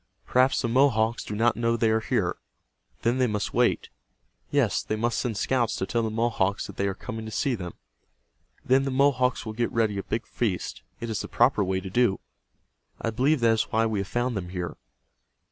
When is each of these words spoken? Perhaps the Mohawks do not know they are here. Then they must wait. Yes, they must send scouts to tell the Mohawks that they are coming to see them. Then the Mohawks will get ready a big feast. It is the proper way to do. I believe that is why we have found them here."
Perhaps 0.25 0.63
the 0.63 0.67
Mohawks 0.67 1.23
do 1.23 1.35
not 1.35 1.55
know 1.55 1.77
they 1.77 1.91
are 1.91 1.99
here. 1.99 2.37
Then 3.03 3.19
they 3.19 3.27
must 3.27 3.53
wait. 3.53 3.89
Yes, 4.49 4.81
they 4.81 4.95
must 4.95 5.19
send 5.19 5.37
scouts 5.37 5.75
to 5.75 5.85
tell 5.85 6.01
the 6.01 6.09
Mohawks 6.09 6.65
that 6.65 6.75
they 6.75 6.87
are 6.87 6.95
coming 6.95 7.23
to 7.25 7.31
see 7.31 7.53
them. 7.53 7.75
Then 8.65 8.81
the 8.81 8.89
Mohawks 8.89 9.45
will 9.45 9.53
get 9.53 9.71
ready 9.71 9.99
a 9.99 10.03
big 10.03 10.25
feast. 10.25 10.81
It 10.99 11.11
is 11.11 11.21
the 11.21 11.27
proper 11.27 11.63
way 11.63 11.81
to 11.81 11.91
do. 11.91 12.19
I 12.99 13.11
believe 13.11 13.41
that 13.41 13.51
is 13.51 13.63
why 13.71 13.85
we 13.85 13.99
have 13.99 14.07
found 14.07 14.35
them 14.35 14.49
here." 14.49 14.75